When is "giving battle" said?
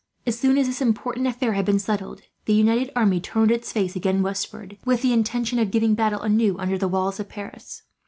5.69-6.21